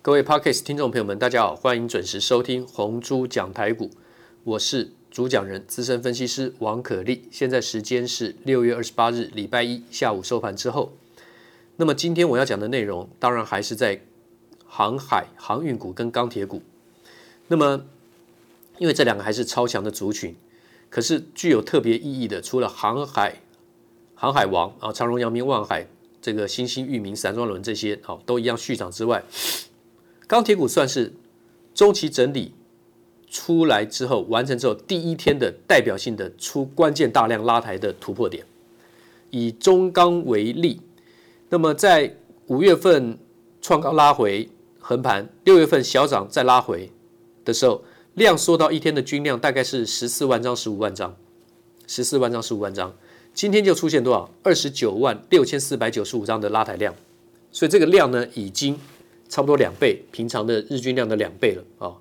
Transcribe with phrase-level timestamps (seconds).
[0.00, 3.90] 各位 Podcast 听众朋友们，大家好，欢迎准时收听红猪讲台股，
[4.44, 7.24] 我是主讲人资深分析师王可立。
[7.32, 10.92] 现在时间是六月二十八日礼拜一下午收盘之后。
[11.76, 14.00] 那么今天我要讲的内容，当然还是在
[14.66, 16.62] 航海、航运股跟钢铁股。
[17.48, 17.84] 那么
[18.78, 20.36] 因为这两个还是超强的族群，
[20.88, 23.42] 可是具有特别意义的，除了航海、
[24.14, 25.88] 航海王啊，长荣、阳明、万海。
[26.20, 29.22] 这个新兴、域名、散装轮这些好都一样续涨之外，
[30.28, 31.12] 钢铁股算是
[31.74, 32.52] 中期整理
[33.30, 38.44] 出来之后完成之后第一天的代表性的出关键大量拉抬的突破点。
[39.30, 40.80] 以中钢为例，
[41.48, 42.14] 那么在
[42.46, 43.18] 五月份
[43.60, 46.90] 创高拉回横盘，六月份小涨再拉回
[47.44, 47.82] 的时候，
[48.14, 51.14] 量缩到一天的均量大概是十四万张、十五万张、
[51.86, 52.94] 十四万张、十五万张。
[53.34, 54.30] 今天就出现多少？
[54.42, 56.94] 二十九万六千四百九十五张的拉抬量，
[57.52, 58.78] 所以这个量呢，已经
[59.28, 61.94] 差不多两倍，平常的日均量的两倍了啊。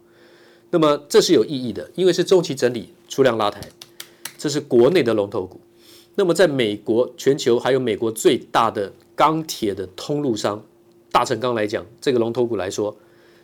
[0.70, 3.62] 那么这是有意义的，因为是中期整理出量拉抬，
[4.38, 5.60] 这是国内的龙头股。
[6.16, 10.64] 那么在美国、全球还有美国最大的钢铁的通路商
[11.12, 12.98] 大成钢来讲，这个龙头股来说，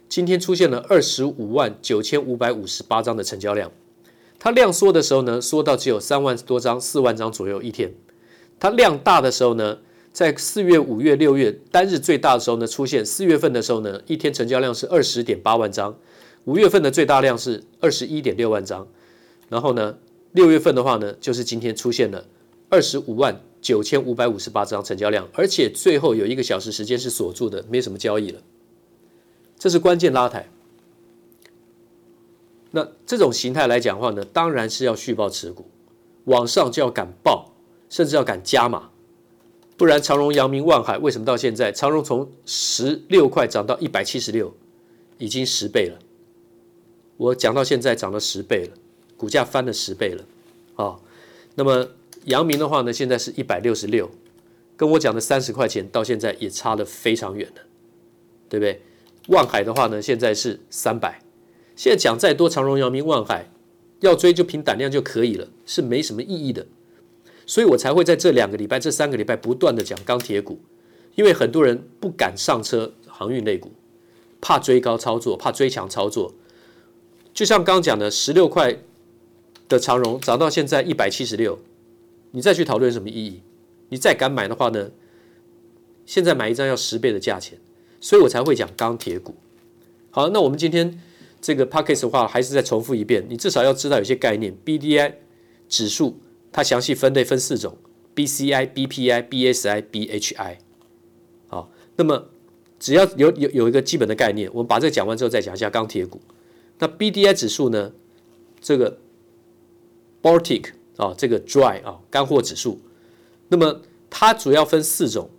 [0.09, 3.71] 今天出现了二十五万九千五百五十八张的成交量。
[4.39, 7.93] 它量缩的时候呢，缩到只有三万多张、四万张左右一天。
[8.59, 9.77] 它量大的时候呢，
[10.13, 15.97] 在四月、五月、六月单日最大的时候呢，出现四月份的时候呢，一天成交量是二十点八万张，
[16.45, 18.87] 五月份的最大量是二十一点六万张。
[19.49, 19.97] 然后呢，
[20.31, 22.23] 六月份的话呢，就是今天出现了
[22.69, 28.39] 二十五万九千五百五十八张成交量，而且最后有一个小时时间是锁住的，没什么交易了。
[29.57, 30.47] 这是关键拉抬。
[32.69, 35.65] 那这种形态来讲的话呢，当然是要续报持股，
[36.25, 37.51] 往上就要敢报，
[37.89, 38.89] 甚至要敢加码，
[39.75, 44.53] 不然长荣、阳明、万海为什么到现在长荣从十六块涨到一百七十六，
[45.17, 45.99] 已经十倍了。
[47.17, 48.73] 我讲到现在涨了十倍了，
[49.17, 50.25] 股价翻了十倍了，
[50.75, 50.99] 啊，
[51.55, 51.87] 那么
[52.25, 54.09] 阳明的话呢，现在是一百六十六，
[54.75, 57.61] 跟我讲的三十块钱到现在也差得非常远了，
[58.49, 58.81] 对不对？
[59.29, 61.21] 万海的话呢，现在是三百。
[61.75, 63.49] 现在讲再多，长荣、阳明、万海
[64.01, 66.67] 要追就凭胆量就可以了，是没什么意义的。
[67.45, 70.59] 所以我才会在这两个礼拜、这三个礼拜不断的讲钢铁股，
[71.15, 73.71] 因为很多人不敢上车航运类股，
[74.41, 76.33] 怕追高操作，怕追强操作。
[77.33, 78.77] 就像刚讲的，十六块
[79.67, 81.59] 的长荣涨到现在一百七十六，
[82.31, 83.41] 你再去讨论什么意义？
[83.89, 84.91] 你再敢买的话呢？
[86.05, 87.59] 现在买一张要十倍的价钱，
[87.99, 89.35] 所以我才会讲钢铁股。
[90.11, 90.99] 好，那我们今天。
[91.45, 94.55] 这个 Podcast 的话，还是再重复一遍，你至少要知道有些概念。
[94.63, 95.15] BDI
[95.67, 96.17] 指数
[96.53, 97.77] 它详细分类分四种
[98.15, 100.57] ：BCI、BPI、BSI、BHI。
[101.47, 102.29] 好，那么
[102.79, 106.21] 只要有有有一个基本的概念，我们把这个讲完之后，再讲一下钢铁股。
[106.79, 107.91] 那 BDI 指数呢？
[108.61, 108.99] 这个
[110.21, 112.79] Baltic 啊，这个 Dry 啊，干货指数。
[113.49, 115.29] 那么它主要分四种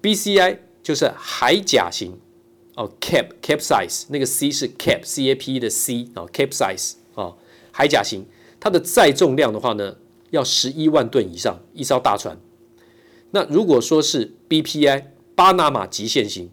[0.00, 2.18] ：BCI 就是海甲型。
[2.74, 7.36] 哦，cap cap size 那个 C 是 cap C A P 的 C 啊，cap size 啊，
[7.70, 8.24] 海甲型，
[8.62, 9.96] 它的载重量的话呢，
[10.30, 12.38] 要十一万吨以上一艘大船。
[13.32, 16.48] 那如果说是 B P I 巴拿马极限型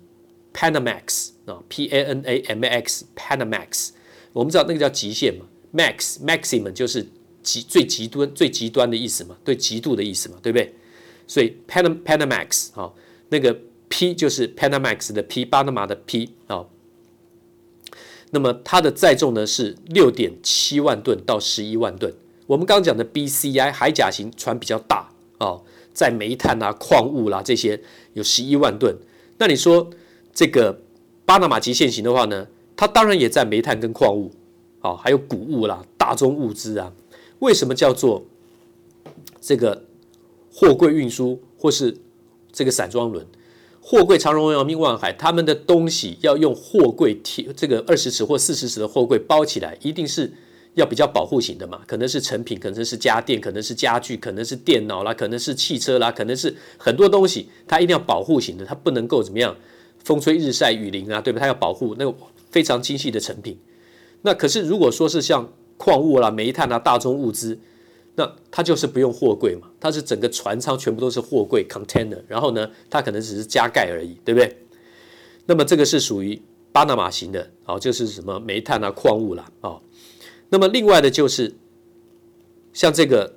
[0.52, 3.90] Panamax 啊，P A N A M A X Panamax，
[4.34, 7.08] 我们知道那个叫极限嘛，max maximum 就是
[7.44, 10.74] 极最极端最极端的意思嘛，对极度的意思嘛，对不对？
[11.28, 12.92] 所以 Pan Panamax 啊，
[13.30, 13.56] 那个。
[13.92, 16.64] P 就是 Panamax 的 P，巴拿马的 P 啊、
[18.32, 22.14] 那么它的载重呢是六点七万吨到十一万吨。
[22.48, 25.64] 我们刚讲的 BCI 海甲型船比较大啊、哦，
[25.94, 27.82] 在煤炭啊、矿物啦这些
[28.14, 28.96] 有十一万吨。
[29.38, 29.90] 那你说
[30.34, 30.82] 这个
[31.26, 34.32] 巴拿马极限型的话呢，它当然也在煤炭跟矿物
[34.82, 36.94] 啊、哦，还有谷物啦、大宗物资啊。
[37.40, 38.26] 为什么叫做
[39.40, 39.86] 这个
[40.52, 41.98] 货柜运输或是
[42.52, 43.26] 这个散装轮？
[43.92, 50.32] 货柜长荣、阳明、万海，他们的东西要用货柜贴这个二十尺或四十尺的货柜包起来，一定是
[50.76, 51.82] 要比较保护型的嘛？
[51.88, 59.56] 可能是成品，可能是家电，可能是家具，可能是电脑啦，可能是汽车啦，可能是很多东西，它一定要保护型的，它不能够怎么样，
[60.04, 61.40] 风吹日晒雨淋啊，对吧？
[61.40, 62.16] 它要保护那个
[62.52, 63.58] 非常精细的成品。
[64.22, 67.58] 那可是如果说是像矿物啦、煤炭啊、大宗物资。
[68.16, 74.58] 那它就是不用货柜嘛，它是整个船舱全部都是货柜 container，然后呢，它可能只是加盖而已，对不对？
[75.46, 76.42] 那么这个是属于
[76.72, 79.82] 巴拿马型的，哦，就是什么煤炭啊、矿物啦，哦。
[80.50, 81.56] 那么另外的就是
[82.74, 83.36] 像这个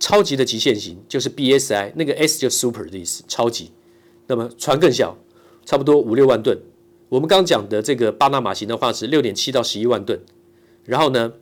[0.00, 3.70] 超级的极限型，就是 BSI，那个 S 就 super 的意思，超级。
[4.26, 5.16] 那么船更小，
[5.64, 6.58] 差不多五六万吨。
[7.10, 10.18] 我们刚讲的这个巴拿马型的话是六点七到十一万吨，
[10.84, 11.34] 然后呢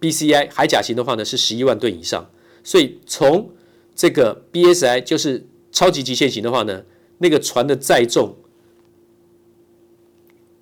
[0.00, 2.30] ，BCI 海甲型的话呢是十一万吨以上。
[2.64, 3.50] 所以从
[3.94, 6.84] 这个 BSI 就是超级极限型的话呢，
[7.18, 8.36] 那个船的载重，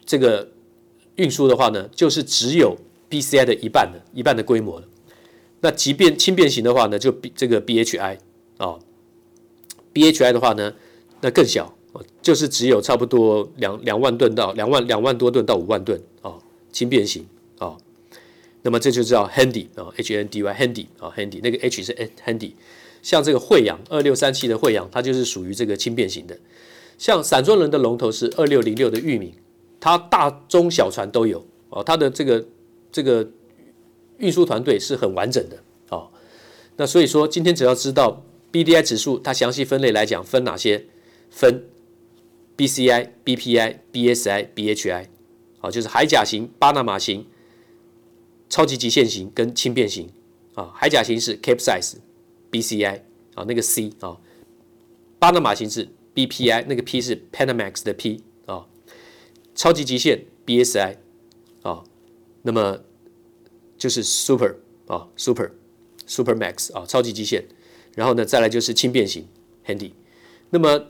[0.05, 0.51] 这个
[1.17, 2.77] 运输的话呢，就是只有
[3.11, 4.83] BCI 的一半的一半的规模。
[5.61, 8.19] 那即便轻便型的话呢，就比这个 BHI
[8.59, 8.79] 啊、
[9.93, 10.73] ，BHI 的话呢，
[11.21, 11.75] 那更小，
[12.23, 16.35] 就是只有差不多两两万吨到两万两万多吨到五万吨啊、
[16.71, 17.27] 轻便型
[17.59, 17.77] 啊、
[18.67, 22.51] 那么这就叫 Handy 啊、哦、，H N D Y Handy 啊、，Handy 那个 H 是 n handy，。
[23.01, 26.37] 像这个慧洋二六三七的慧洋，它就是属于这个轻便型的。
[26.99, 29.33] 像散装轮的龙头是二六零六的裕民，
[29.79, 32.45] 它大中小船都有哦，它的这个
[32.91, 33.31] 这个。
[34.19, 35.59] 运输团队是很完整的
[35.91, 36.09] 哦，
[36.79, 40.87] 那所以说今天只要知道 BDI 指数，它详细分类来讲分哪些？
[41.29, 41.65] 分
[42.57, 45.07] BCI、BPI、BSI、BHI，
[45.59, 47.27] 好，就是海甲型、巴拿马型、
[48.49, 50.09] 超级极限型跟轻便型
[50.55, 50.73] 啊。
[50.75, 51.97] 海甲型是 Capsize
[52.51, 53.05] B C I
[53.35, 54.19] 啊，那个 C 啊，
[55.19, 58.67] 巴拿马型是 BPI，那个 P 是 Panamax 的 P 啊，
[59.55, 60.97] 超级极限 BSI
[61.63, 61.85] 啊，
[62.43, 62.81] 那么。
[63.79, 64.57] 就是 super
[64.87, 65.51] 啊，super
[66.07, 67.45] super max 啊，超级极限。
[67.95, 69.29] 然后呢，再来就是轻便型
[69.67, 69.91] handy。
[70.49, 70.87] 那么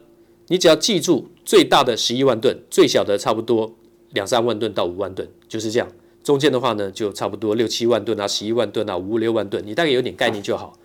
[0.46, 3.74] 你只要记住，最大的十一万吨，最小的差不多
[4.12, 5.90] 两三万吨到五万吨，就是这样。
[6.26, 10.76] 中间的话呢，就差不多六七万吨啊，十一万吨啊，五六万吨，你大概有点概念就好。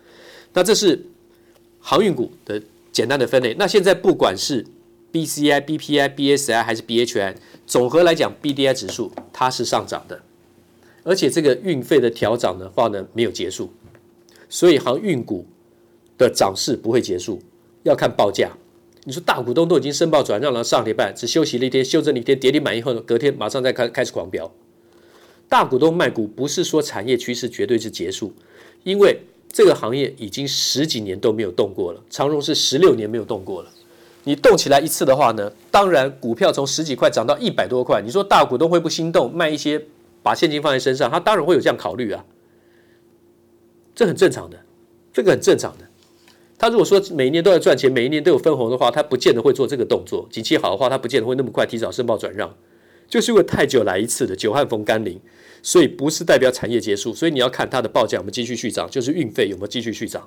[0.52, 1.04] 那这是
[1.80, 2.62] 航运股的
[2.92, 3.52] 简单的分类。
[3.58, 4.64] 那现在不管是
[5.12, 7.34] BCI、BPI、BSI 还是 BHI，
[7.66, 10.22] 总和来讲，BDI 指数它是上涨的。
[11.02, 13.72] 而且这个运费的调涨的话呢，没有结束，
[14.48, 15.44] 所以航运股
[16.16, 17.42] 的涨势不会结束，
[17.82, 18.52] 要看报价。
[19.02, 24.48] 你说大股东都已经申报转让了，上礼拜只休息了一天，休整了一天，跌停板以后，隔天马上再开开始狂飙。
[25.52, 28.32] 大股东卖股不是说产业趋势绝对是结束，
[28.84, 29.20] 因为
[29.52, 33.68] 这个行业已经十几年都没有动过了，长荣是十六年没有动过了。
[34.24, 39.84] 你动起来一次的话呢，当然股票从十几块涨到一百多块，你说大股东会不心动卖一些？
[40.22, 42.24] 把现金放在身上，他当然会有这样考虑啊，
[43.94, 44.58] 这很正常的，
[45.12, 45.84] 这个很正常的。
[46.56, 50.26] 他如果说每一年都要赚钱，每一年都有分红的话，他不见得会做这个动作。
[50.30, 52.56] 景气好的话，他不见得会那么快提早申报转让，
[53.12, 55.20] 就是因为太久来一次的久旱逢甘霖，
[55.62, 57.12] 所以不是代表产业结束。
[57.12, 60.26] 所以你要看它的报价有没有继续续涨，就是运费有没有继续续涨。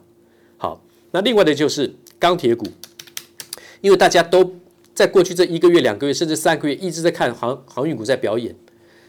[0.57, 0.79] 好，
[1.09, 2.67] 那另外的就是钢铁股，
[3.81, 4.53] 因为大家都
[4.93, 8.55] 在过去这一个月、两个月甚至三个月一直在看航航运股在表演，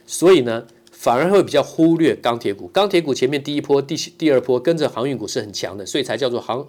[0.07, 0.67] 所以呢。
[0.99, 6.67] 反而会比较忽略钢铁股，钢铁股前面第一波、第第二波跟着航运股是很强的，所以才叫做航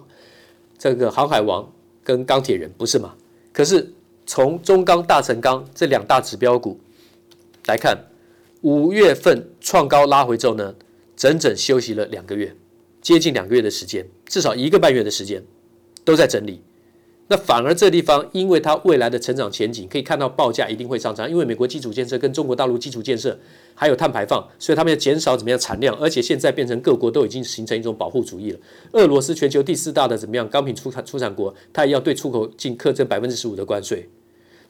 [0.76, 1.72] 这个航海王
[2.04, 3.14] 跟钢铁人，不是吗？
[3.54, 3.90] 可是
[4.26, 6.78] 从中钢、大成钢这两大指标股
[7.68, 8.06] 来看，
[8.62, 10.74] 五月份创高拉回之后呢，
[11.14, 12.56] 整整休息了两个月，
[13.02, 15.44] 接近两个月的时间，至少一个半月的时间
[16.02, 16.62] 都在整理。
[17.30, 23.38] 那反而这地方，因为它未来的成长前景，可以看到报价一定会上涨，因为美国基础建设跟中国大陆基础建设
[23.74, 28.58] 还有碳排放，所以他们要减少怎么样产量，而且现在变成各国都已经形成一种保护主义了。
[28.92, 34.08] 俄罗斯全球第四大的怎么样钢品出产出产国，它也要对出口进课征百分之十五的关税。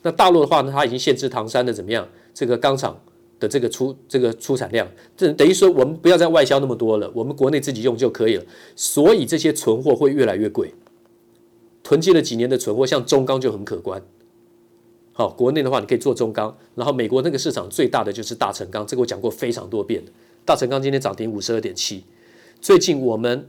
[0.02, 2.96] 那大陆的话呢，它已经限制唐山的怎么样这个钢厂
[3.40, 8.44] 的这个出这个出产量，这等于说我们不要再外销那么多了，我们国内自己用就可以了。
[8.76, 10.72] 所以这些存货会越来越贵。
[11.82, 14.00] 囤积了几年的存货，像中钢就很可观。
[15.12, 20.04] 好，国内的话你可以做中钢，然后美国那个市场最大的就是大成钢，这个我讲过非常多遍。
[20.44, 22.04] 大成钢今天涨停五十二点七，
[22.60, 23.48] 最近我们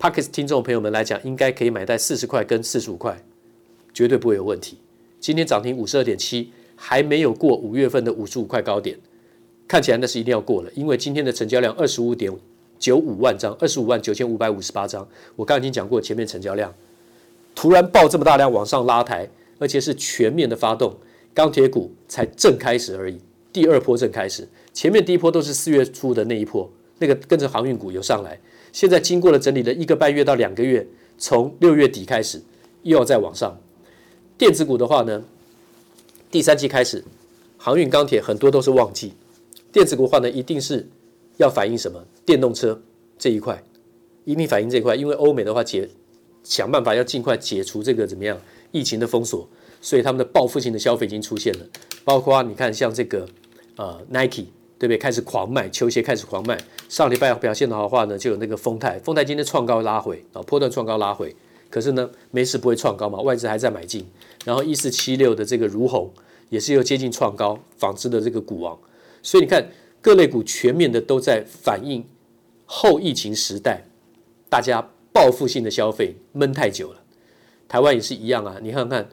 [0.00, 3.24] Podcast 听众朋友们来讲，应该可以买在四十块跟四十五块，
[3.94, 4.78] 绝对不会有问题。
[5.20, 8.96] 今天涨停五十二点七，还没有过五月份的五十五块高点，
[9.66, 12.30] 看起来那是一定要过了，因为今天的成交量二十五点
[12.78, 16.72] 九五万张，二十五万九千五百五十八张，我刚刚已经讲过前面成交量。
[17.54, 19.26] 突然爆这么大量往上拉抬，
[19.58, 20.94] 而且是全面的发动，
[21.32, 23.18] 钢铁股才正开始而已。
[23.50, 28.38] 第二波正开始，前面第一波都是四月初的那一波，那个跟着航运股有上来。
[28.72, 32.42] 现在经过了整理了一个半月到两个月，从六月底开始
[32.82, 33.58] 又要再往上。
[34.36, 35.24] 电子股的话呢，
[36.30, 37.04] 第三季开始，
[37.56, 39.14] 航运钢铁很多都是旺季。
[39.72, 40.88] 电子股的话呢，一定是
[41.36, 42.02] 要反映什么？
[42.24, 42.80] 电动车
[43.18, 43.62] 这一块，
[44.24, 45.88] 一定反映这一块，因为欧美的话解。
[46.44, 48.40] 想办法要尽快解除这个怎么样
[48.70, 49.48] 疫情的封锁，
[49.82, 51.66] 所以他们的报复性的消费已经出现了。
[52.04, 53.28] 包括你看，像这个
[53.74, 54.44] 呃 Nike
[54.78, 54.96] 对不对？
[54.96, 56.56] 开始狂卖球鞋，开始狂卖。
[56.88, 61.34] 上礼拜表现的好的话呢，就有那个丰泰，丰泰今天创高拉回啊，波段创高拉回。
[61.76, 64.02] 可是呢，没事不会创高嘛，外资还在买进。
[64.46, 66.10] 然后一四七六的这个如虹
[66.48, 68.78] 也是又接近创高，纺织的这个股王。
[69.22, 69.68] 所以你看
[70.00, 72.02] 各类股全面的都在反映
[72.64, 73.82] 后疫情时代
[74.48, 77.02] 大家报复性的消费闷太久了。
[77.68, 79.06] 台湾也是一样啊，你看看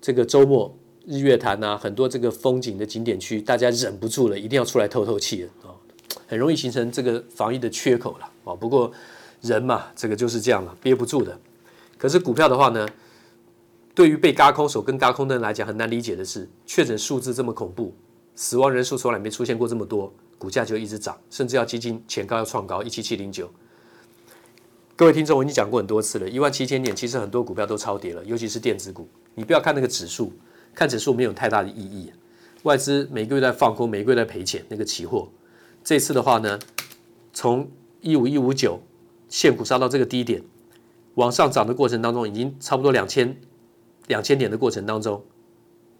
[0.00, 0.72] 这个周末
[1.04, 5.74] 日月潭啊，很多这个风景的景点区，大家忍不住了，一定要出来透透气了啊，
[6.28, 8.54] 很容易形成这个防疫的缺口了啊。
[8.54, 8.92] 不过
[9.40, 11.36] 人嘛，这个就是这样了，憋不住的。
[11.98, 12.88] 可是股票的话呢？
[13.94, 17.92] 对于被嘎空手跟嘎空的人来讲，很难理解的是，确诊数字这么恐怖，
[18.36, 23.50] 死亡人数从来没出现过这么多，股价就一直涨，甚至要接近前高要创高一七七零九。
[24.94, 29.08] 各位听众，我已经讲过很多次了，一万七千点，其实很多股票都超跌了，尤其是电子股。
[29.34, 30.32] 你不要看那个指数，
[30.72, 32.12] 看指数没有太大的意义。
[32.62, 34.64] 外资每个月在放空，每个月在赔钱。
[34.68, 35.28] 那个期货，
[35.82, 36.56] 这次的话呢，
[37.32, 37.68] 从
[38.00, 38.80] 一五一五九
[39.28, 40.40] 现股杀到这个低点，
[41.18, 43.36] 往上涨的过程当中，已经差不多两千。
[44.06, 45.22] 两千点的过程当中，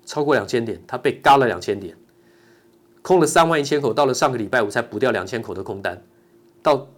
[0.07, 1.95] 超过两千点，它被嘎了两千点，
[3.03, 6.03] 空了三万一千口，到了上个礼拜五才补掉两千口的空单，
[6.63, 6.89] 到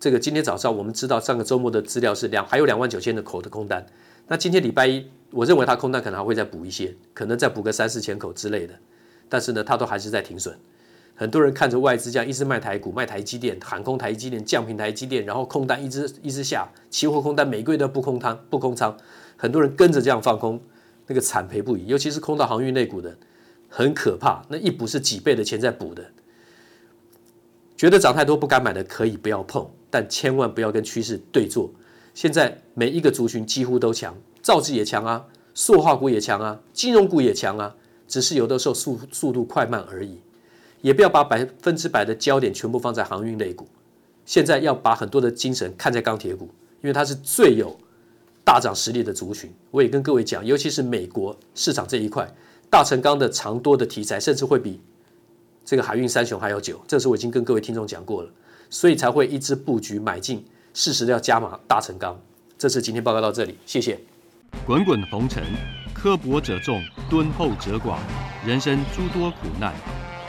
[0.00, 3.84] 这个今天早上我们知道上个周末的资料是两还有两万九千的口的空单，
[4.26, 8.72] 那今天礼拜一，我认为它空单可能还会再补一些，可能再补个三四千口之类的，
[9.28, 10.58] 但是呢，它都还是在停损。
[11.22, 18.96] 很多人看着外资这样一直卖台股、卖台积电、喊空台积电、降平台积电，然后空单一直一直下，期货空单每个月都不空仓、不空仓。
[19.36, 20.60] 很多人跟着这样放空，
[21.06, 23.16] 那个惨赔不已，尤其是空到航运类股的，
[23.68, 24.44] 很可怕。
[24.48, 26.04] 那一补是几倍的钱在补的，
[27.76, 31.70] 觉得涨太多不敢买的可以不要碰，但千万不要跟趋势对坐。
[32.14, 34.12] 现在每一个族群几乎都强，
[34.42, 35.24] 造纸也强啊，
[35.54, 37.76] 塑化股也强啊，金融股也强啊，
[38.08, 40.18] 只是有的时候速速度快慢而已。
[40.82, 43.66] 也不要把百分之百的焦点全部放在航运类股，
[44.26, 46.50] 现在要把很多的精神看在钢铁股，
[46.82, 47.74] 因为它是最有。
[48.44, 52.28] 大涨实力的族群，我也跟各位讲，尤其是美国市场这一块，
[52.68, 54.80] 大成钢的长多的题材，甚至会比
[55.64, 56.80] 这个海运三雄还要久。
[56.88, 58.28] 这是我已经跟各位听众讲过了，
[58.68, 62.20] 所以才会一直布局买进，适时的要加码大成钢。
[62.58, 64.00] 这次今天报告到这里，谢谢。
[64.66, 65.44] 滚滚红尘，
[65.94, 67.96] 刻薄者众，敦厚者寡；
[68.44, 69.72] 人生诸多苦难，